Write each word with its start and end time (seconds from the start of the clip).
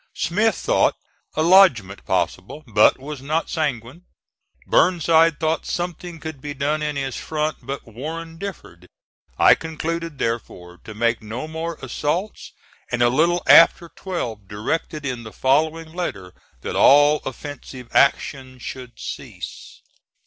Smith 0.15 0.55
thought 0.55 0.95
a 1.35 1.43
lodgment 1.43 2.03
possible, 2.07 2.63
but 2.65 2.97
was 2.97 3.21
not 3.21 3.51
sanguine: 3.51 4.01
Burnside 4.65 5.39
thought 5.39 5.67
something 5.67 6.19
could 6.19 6.41
be 6.41 6.55
done 6.55 6.81
in 6.81 6.95
his 6.95 7.15
front, 7.15 7.57
but 7.61 7.85
Warren 7.85 8.39
differed. 8.39 8.87
I 9.37 9.53
concluded, 9.53 10.17
therefore 10.17 10.79
to 10.85 10.95
make 10.95 11.21
no 11.21 11.47
more 11.47 11.77
assaults, 11.83 12.51
and 12.91 13.03
a 13.03 13.09
little 13.09 13.43
after 13.45 13.91
twelve 13.95 14.47
directed 14.47 15.05
in 15.05 15.21
the 15.21 15.31
following 15.31 15.93
letter 15.93 16.33
that 16.61 16.75
all 16.75 17.21
offensive 17.23 17.87
action 17.95 18.57
should 18.57 18.93
cease. 18.97 19.81